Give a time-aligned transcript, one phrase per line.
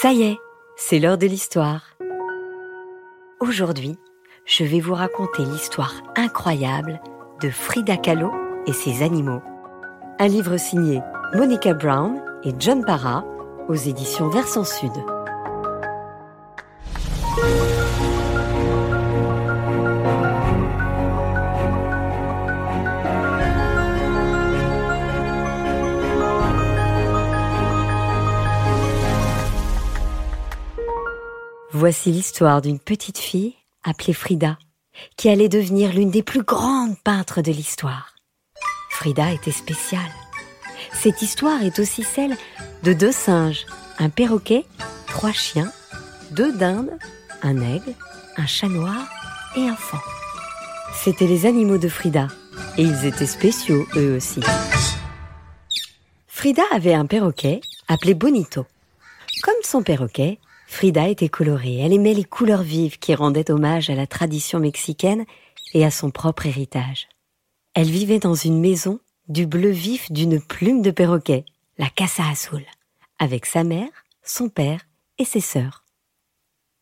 [0.00, 0.38] Ça y est,
[0.76, 1.96] c'est l'heure de l'histoire.
[3.40, 3.96] Aujourd'hui,
[4.44, 7.00] je vais vous raconter l'histoire incroyable
[7.40, 8.30] de Frida Kahlo
[8.66, 9.40] et ses animaux.
[10.18, 11.00] Un livre signé
[11.34, 13.24] Monica Brown et John Parra
[13.68, 14.92] aux éditions Versant Sud.
[31.76, 34.58] Voici l'histoire d'une petite fille appelée Frida,
[35.16, 38.14] qui allait devenir l'une des plus grandes peintres de l'histoire.
[38.90, 40.12] Frida était spéciale.
[40.92, 42.36] Cette histoire est aussi celle
[42.84, 43.66] de deux singes,
[43.98, 44.64] un perroquet,
[45.08, 45.72] trois chiens,
[46.30, 46.96] deux dindes,
[47.42, 47.92] un aigle,
[48.36, 49.08] un chat noir
[49.56, 49.98] et un faon.
[51.02, 52.28] C'étaient les animaux de Frida,
[52.78, 54.42] et ils étaient spéciaux eux aussi.
[56.28, 58.64] Frida avait un perroquet appelé Bonito.
[59.42, 61.78] Comme son perroquet, Frida était colorée.
[61.78, 65.24] Elle aimait les couleurs vives qui rendaient hommage à la tradition mexicaine
[65.72, 67.08] et à son propre héritage.
[67.74, 71.44] Elle vivait dans une maison du bleu vif d'une plume de perroquet,
[71.78, 72.64] la Casa Azul,
[73.18, 73.90] avec sa mère,
[74.22, 74.80] son père
[75.18, 75.84] et ses sœurs.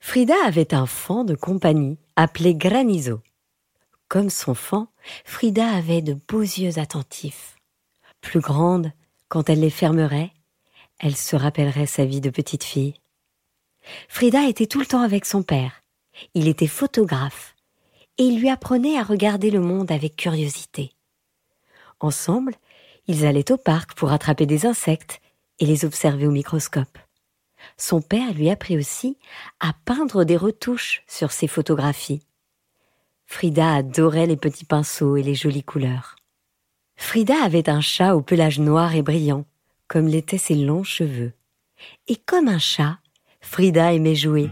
[0.00, 3.20] Frida avait un fan de compagnie appelé Granizo.
[4.08, 4.86] Comme son fan,
[5.24, 7.56] Frida avait de beaux yeux attentifs.
[8.20, 8.92] Plus grande,
[9.28, 10.32] quand elle les fermerait,
[10.98, 12.94] elle se rappellerait sa vie de petite fille.
[14.08, 15.82] Frida était tout le temps avec son père.
[16.34, 17.54] Il était photographe
[18.18, 20.92] et il lui apprenait à regarder le monde avec curiosité.
[22.00, 22.54] Ensemble,
[23.06, 25.20] ils allaient au parc pour attraper des insectes
[25.58, 26.98] et les observer au microscope.
[27.76, 29.18] Son père lui apprit aussi
[29.60, 32.22] à peindre des retouches sur ses photographies.
[33.26, 36.16] Frida adorait les petits pinceaux et les jolies couleurs.
[36.96, 39.44] Frida avait un chat au pelage noir et brillant,
[39.88, 41.32] comme l'étaient ses longs cheveux.
[42.08, 42.98] Et comme un chat,
[43.60, 44.48] Frida aimait jouer.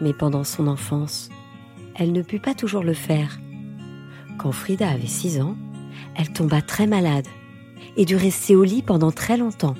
[0.00, 1.28] Mais pendant son enfance,
[1.94, 3.38] elle ne put pas toujours le faire.
[4.38, 5.56] Quand Frida avait six ans,
[6.16, 7.28] elle tomba très malade
[7.96, 9.76] et dut rester au lit pendant très longtemps.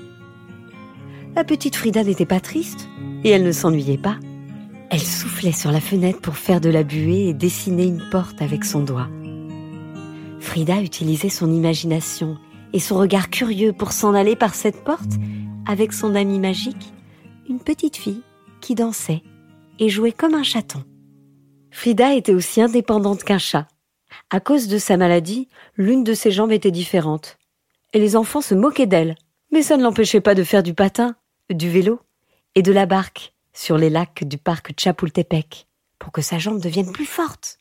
[1.35, 2.89] La petite Frida n'était pas triste
[3.25, 4.19] et elle ne s'ennuyait pas.
[4.91, 8.65] Elle soufflait sur la fenêtre pour faire de la buée et dessiner une porte avec
[8.65, 9.09] son doigt.
[10.39, 12.37] Frida utilisait son imagination
[12.73, 15.13] et son regard curieux pour s'en aller par cette porte
[15.67, 16.93] avec son ami magique
[17.49, 18.23] une petite fille
[18.61, 19.23] qui dansait
[19.79, 20.85] et jouait comme un chaton.
[21.71, 23.67] Frida était aussi indépendante qu'un chat.
[24.31, 27.39] À cause de sa maladie, l'une de ses jambes était différente.
[27.93, 29.17] Et les enfants se moquaient d'elle.
[29.51, 31.17] Mais ça ne l'empêchait pas de faire du patin,
[31.51, 32.01] du vélo
[32.55, 35.67] et de la barque sur les lacs du parc Chapultepec
[35.99, 37.61] pour que sa jambe devienne plus forte.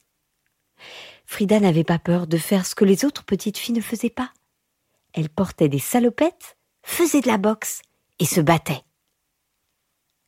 [1.25, 4.31] Frida n'avait pas peur de faire ce que les autres petites filles ne faisaient pas.
[5.13, 7.81] Elle portait des salopettes, faisait de la boxe
[8.19, 8.83] et se battait.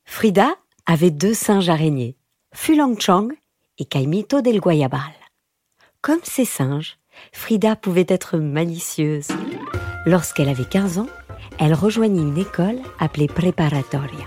[0.05, 0.55] Frida
[0.85, 2.15] avait deux singes araignées,
[2.53, 3.33] Fulangchong
[3.77, 5.13] et Caimito del Guayabal.
[6.01, 6.97] Comme ces singes,
[7.31, 9.29] Frida pouvait être malicieuse.
[10.05, 11.07] Lorsqu'elle avait 15 ans,
[11.59, 14.25] elle rejoignit une école appelée Preparatoria,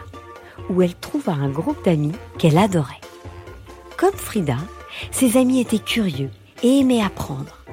[0.70, 3.00] où elle trouva un groupe d'amis qu'elle adorait.
[3.96, 4.56] Comme Frida,
[5.10, 6.30] ses amis étaient curieux
[6.62, 7.64] et aimaient apprendre.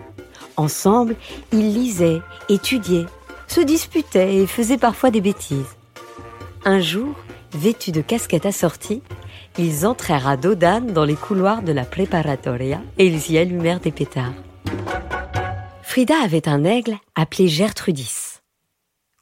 [0.57, 1.15] Ensemble,
[1.51, 3.05] ils lisaient, étudiaient,
[3.47, 5.77] se disputaient et faisaient parfois des bêtises.
[6.65, 7.15] Un jour,
[7.55, 9.03] Vêtus de casquettes assorties,
[9.57, 13.91] ils entrèrent à Dodane dans les couloirs de la préparatoria et ils y allumèrent des
[13.91, 14.33] pétards.
[15.83, 18.39] Frida avait un aigle appelé Gertrudis.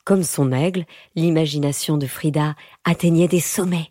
[0.06, 2.56] Comme son aigle, l'imagination de Frida
[2.86, 3.90] atteignait des sommets.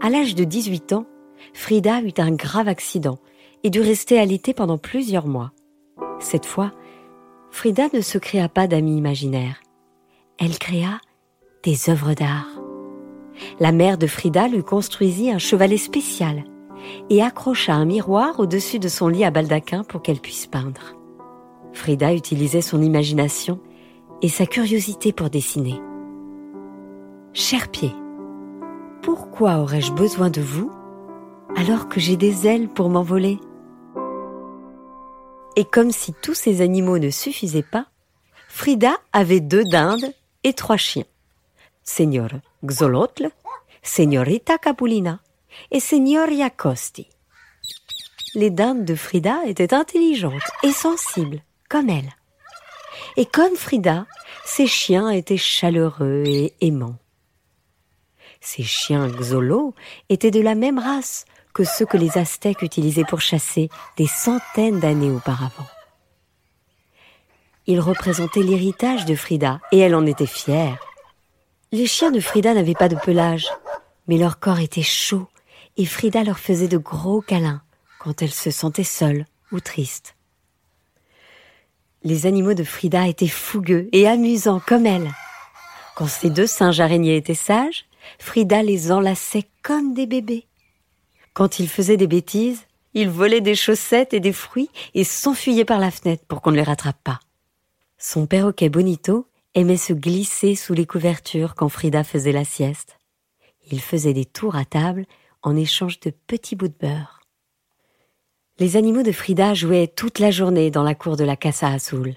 [0.00, 1.06] À l'âge de 18 ans,
[1.52, 3.18] Frida eut un grave accident
[3.62, 5.52] et dut rester alitée pendant plusieurs mois.
[6.18, 6.72] Cette fois,
[7.50, 9.60] Frida ne se créa pas d'amis imaginaires.
[10.38, 10.98] Elle créa
[11.62, 12.61] des œuvres d'art.
[13.60, 16.44] La mère de Frida lui construisit un chevalet spécial
[17.10, 20.96] et accrocha un miroir au-dessus de son lit à baldaquin pour qu'elle puisse peindre.
[21.72, 23.60] Frida utilisait son imagination
[24.20, 25.80] et sa curiosité pour dessiner.
[27.32, 27.92] Cher pied,
[29.02, 30.70] pourquoi aurais-je besoin de vous
[31.56, 33.38] alors que j'ai des ailes pour m'envoler?
[35.56, 37.86] Et comme si tous ces animaux ne suffisaient pas,
[38.48, 40.12] Frida avait deux dindes
[40.44, 41.04] et trois chiens.
[41.84, 42.30] Seigneur
[42.64, 43.30] Xolotl,
[43.82, 45.20] Señorita Capulina
[45.70, 47.08] et Signoria Costi.
[48.34, 52.14] Les dames de Frida étaient intelligentes et sensibles, comme elle.
[53.16, 54.06] Et comme Frida,
[54.44, 56.96] ses chiens étaient chaleureux et aimants.
[58.40, 59.74] Ces chiens Xolo
[60.08, 64.80] étaient de la même race que ceux que les Aztèques utilisaient pour chasser des centaines
[64.80, 65.66] d'années auparavant.
[67.66, 70.78] Ils représentaient l'héritage de Frida et elle en était fière.
[71.74, 73.48] Les chiens de Frida n'avaient pas de pelage,
[74.06, 75.26] mais leur corps était chaud
[75.78, 77.62] et Frida leur faisait de gros câlins
[77.98, 80.14] quand elle se sentait seule ou triste.
[82.04, 85.10] Les animaux de Frida étaient fougueux et amusants comme elle.
[85.96, 87.86] Quand ces deux singes araignées étaient sages,
[88.18, 90.46] Frida les enlaçait comme des bébés.
[91.32, 95.78] Quand ils faisaient des bêtises, ils volaient des chaussettes et des fruits et s'enfuyaient par
[95.78, 97.20] la fenêtre pour qu'on ne les rattrape pas.
[97.96, 102.98] Son perroquet Bonito aimait se glisser sous les couvertures quand Frida faisait la sieste.
[103.70, 105.06] Il faisait des tours à table
[105.42, 107.20] en échange de petits bouts de beurre.
[108.58, 112.14] Les animaux de Frida jouaient toute la journée dans la cour de la Casa Azul,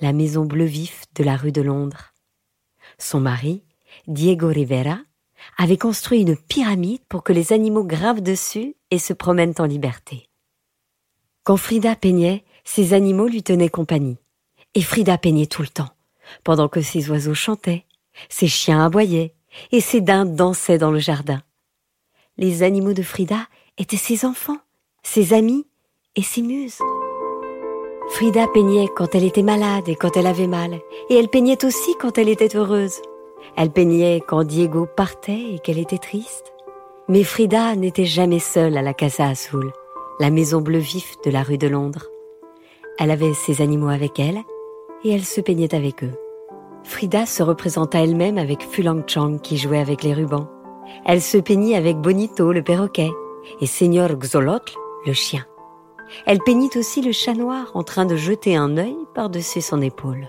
[0.00, 2.14] la maison bleu vif de la rue de Londres.
[2.98, 3.62] Son mari,
[4.06, 4.98] Diego Rivera,
[5.56, 10.28] avait construit une pyramide pour que les animaux gravent dessus et se promènent en liberté.
[11.44, 14.18] Quand Frida peignait, ses animaux lui tenaient compagnie.
[14.74, 15.90] Et Frida peignait tout le temps,
[16.44, 17.84] pendant que ses oiseaux chantaient,
[18.28, 19.34] ses chiens aboyaient
[19.72, 21.42] et ses dindes dansaient dans le jardin.
[22.36, 23.46] Les animaux de Frida
[23.78, 24.58] étaient ses enfants,
[25.02, 25.66] ses amis
[26.16, 26.78] et ses muses.
[28.10, 30.80] Frida peignait quand elle était malade et quand elle avait mal,
[31.10, 33.02] et elle peignait aussi quand elle était heureuse.
[33.56, 36.52] Elle peignait quand Diego partait et qu'elle était triste.
[37.08, 39.72] Mais Frida n'était jamais seule à la Casa Azul,
[40.20, 42.06] la maison bleu vif de la rue de Londres.
[42.98, 44.42] Elle avait ses animaux avec elle
[45.04, 46.14] et elle se peignait avec eux.
[46.84, 50.48] Frida se représenta elle-même avec Fulang Chang qui jouait avec les rubans.
[51.04, 53.10] Elle se peignit avec Bonito le perroquet
[53.60, 54.72] et Seigneur Xolotl
[55.06, 55.44] le chien.
[56.26, 60.28] Elle peignit aussi le chat noir en train de jeter un œil par-dessus son épaule.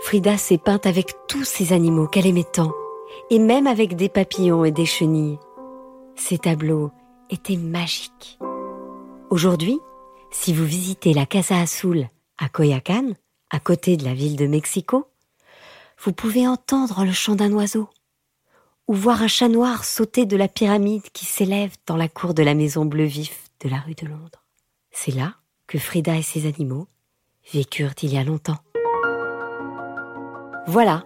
[0.00, 2.72] Frida s'est peinte avec tous ces animaux qu'elle aimait tant,
[3.30, 5.38] et même avec des papillons et des chenilles.
[6.14, 6.90] Ces tableaux
[7.30, 8.38] étaient magiques.
[9.30, 9.80] Aujourd'hui,
[10.30, 12.08] si vous visitez la Casa Azul
[12.38, 13.12] à Coyacan,
[13.50, 15.08] à côté de la ville de Mexico,
[16.02, 17.88] vous pouvez entendre le chant d'un oiseau,
[18.86, 22.42] ou voir un chat noir sauter de la pyramide qui s'élève dans la cour de
[22.42, 24.44] la maison bleu vif de la rue de Londres.
[24.90, 25.34] C'est là
[25.66, 26.86] que Frida et ses animaux
[27.52, 28.58] vécurent il y a longtemps.
[30.66, 31.04] Voilà,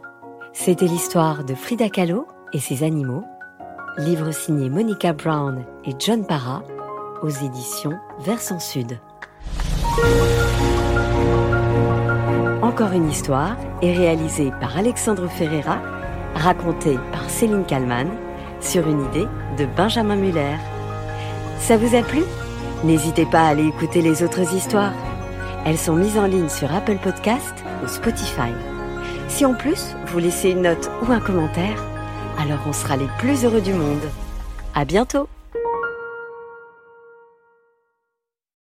[0.53, 3.25] c'était l'histoire de Frida Kahlo et ses animaux,
[3.99, 6.63] livre signé Monica Brown et John Parra
[7.23, 8.99] aux éditions Versant Sud.
[12.73, 15.83] Encore une histoire est réalisée par Alexandre Ferreira,
[16.35, 18.09] racontée par Céline Kallmann
[18.61, 19.27] sur une idée
[19.59, 20.57] de Benjamin Muller.
[21.59, 22.23] Ça vous a plu?
[22.83, 24.95] N'hésitez pas à aller écouter les autres histoires.
[25.67, 27.53] Elles sont mises en ligne sur Apple Podcast
[27.85, 28.53] ou Spotify.
[29.29, 31.85] Si en plus vous laissez une note ou un commentaire,
[32.41, 34.09] alors on sera les plus heureux du monde.
[34.75, 35.29] À bientôt!